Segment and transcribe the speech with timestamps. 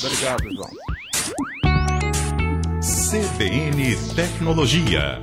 [0.00, 0.70] Obrigado, João.
[3.10, 5.20] CBN Tecnologia.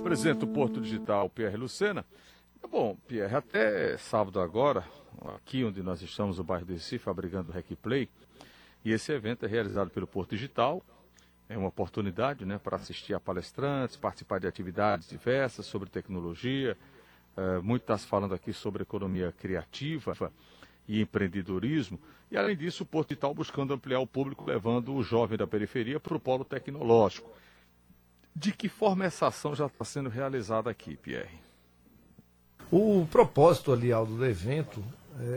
[0.00, 2.06] Presidente do Porto Digital, Pierre Lucena.
[2.70, 4.84] Bom, Pierre, até sábado agora,
[5.34, 8.08] aqui onde nós estamos, no bairro do Recife, abrigando o RecPlay,
[8.84, 10.80] e esse evento é realizado pelo Porto Digital,
[11.48, 16.78] é uma oportunidade né, para assistir a palestrantes, participar de atividades diversas sobre tecnologia.
[17.36, 20.14] É, muito está se falando aqui sobre economia criativa
[20.86, 21.98] e empreendedorismo.
[22.30, 26.00] E, além disso, o Porto Digital buscando ampliar o público, levando o jovem da periferia
[26.00, 27.30] para o polo tecnológico.
[28.34, 31.38] De que forma essa ação já está sendo realizada aqui, Pierre?
[32.70, 34.82] O propósito ali, Aldo, do evento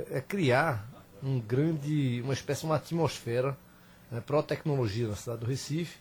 [0.10, 0.88] é, é criar
[1.22, 3.58] um grande, uma espécie de uma atmosfera
[4.10, 5.98] né, pró-tecnologia na cidade do Recife,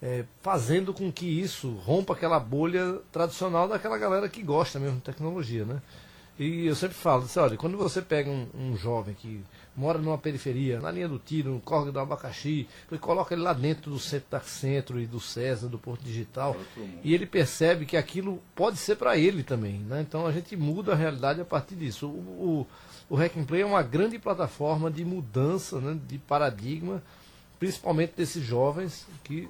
[0.00, 5.02] é, fazendo com que isso rompa aquela bolha tradicional daquela galera que gosta mesmo de
[5.02, 5.82] tecnologia, né?
[6.40, 9.44] E eu sempre falo, assim, olha, quando você pega um, um, jovem que
[9.76, 13.52] mora numa periferia, na linha do tiro, no córrego do abacaxi, e coloca ele lá
[13.52, 16.56] dentro do centro da Centro e do César, do Porto Digital,
[17.04, 20.00] e ele percebe que aquilo pode ser para ele também, né?
[20.00, 22.06] Então a gente muda a realidade a partir disso.
[22.06, 22.66] O,
[23.10, 27.02] o, o Hack Play é uma grande plataforma de mudança, né, de paradigma,
[27.58, 29.46] principalmente desses jovens que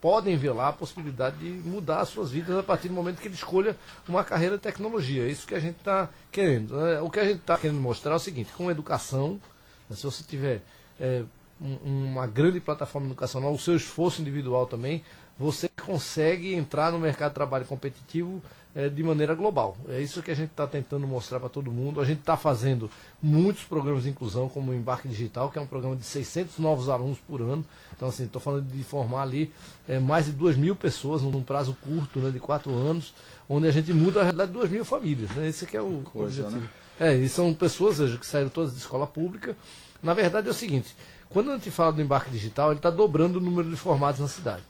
[0.00, 3.28] podem ver lá a possibilidade de mudar as suas vidas a partir do momento que
[3.28, 3.76] ele escolha
[4.08, 5.24] uma carreira de tecnologia.
[5.24, 6.74] É isso que a gente está querendo.
[6.76, 7.00] Né?
[7.00, 9.40] O que a gente está querendo mostrar é o seguinte, com educação,
[9.88, 10.62] né, se você tiver
[10.98, 11.22] é,
[11.60, 15.02] um, uma grande plataforma educacional, o seu esforço individual também,
[15.38, 18.42] você consegue entrar no mercado de trabalho competitivo
[18.74, 19.76] é, de maneira global.
[19.88, 22.00] É isso que a gente está tentando mostrar para todo mundo.
[22.00, 22.90] A gente está fazendo
[23.22, 26.88] muitos programas de inclusão, como o Embarque Digital, que é um programa de 600 novos
[26.88, 27.64] alunos por ano.
[27.96, 29.52] Então, assim, estou falando de formar ali
[29.88, 33.14] é, mais de 2 mil pessoas num prazo curto, né, de 4 anos,
[33.48, 35.30] onde a gente muda a realidade de 2 mil famílias.
[35.30, 35.48] Né?
[35.48, 36.60] Esse que é o Coisa, objetivo.
[36.60, 36.70] Né?
[37.00, 39.56] É, e são pessoas veja, que saíram todas de escola pública.
[40.02, 40.94] Na verdade é o seguinte,
[41.30, 44.28] quando a gente fala do embarque digital, ele está dobrando o número de formados na
[44.28, 44.62] cidade.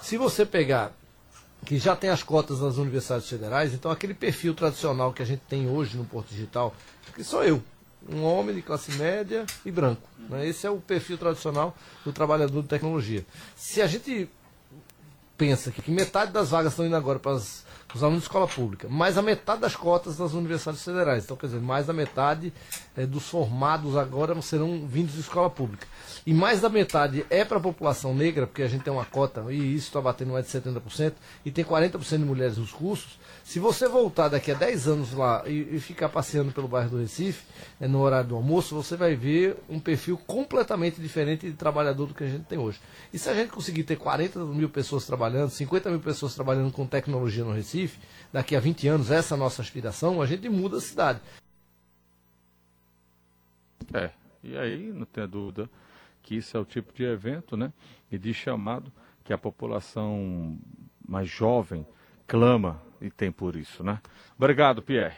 [0.00, 0.92] Se você pegar
[1.64, 5.40] que já tem as cotas nas universidades federais, então aquele perfil tradicional que a gente
[5.48, 6.74] tem hoje no Porto Digital,
[7.14, 7.60] que sou eu,
[8.08, 10.06] um homem de classe média e branco.
[10.28, 10.46] Né?
[10.46, 13.24] Esse é o perfil tradicional do trabalhador de tecnologia.
[13.56, 14.28] Se a gente
[15.36, 18.88] pensa que metade das vagas estão indo agora para as os alunos de escola pública,
[18.88, 21.24] mais a metade das cotas das universidades federais.
[21.24, 22.52] Então, quer dizer, mais da metade
[22.96, 25.86] é, dos formados agora serão vindos de escola pública.
[26.26, 29.44] E mais da metade é para a população negra, porque a gente tem uma cota,
[29.50, 31.12] e isso está batendo mais de 70%,
[31.44, 33.18] e tem 40% de mulheres nos cursos.
[33.44, 36.98] Se você voltar daqui a 10 anos lá e, e ficar passeando pelo bairro do
[36.98, 37.44] Recife,
[37.78, 42.14] é, no horário do almoço, você vai ver um perfil completamente diferente de trabalhador do
[42.14, 42.80] que a gente tem hoje.
[43.12, 46.86] E se a gente conseguir ter 40 mil pessoas trabalhando, 50 mil pessoas trabalhando com
[46.86, 47.52] tecnologia no
[47.84, 47.98] Recife,
[48.32, 51.20] daqui a 20 anos, essa nossa aspiração, a gente muda a cidade.
[53.92, 54.10] É,
[54.42, 55.68] e aí não tem dúvida
[56.22, 57.72] que isso é o tipo de evento, né?
[58.10, 58.90] E de chamado
[59.22, 60.58] que a população
[61.06, 61.86] mais jovem
[62.26, 64.00] clama e tem por isso, né?
[64.36, 65.16] Obrigado, Pierre.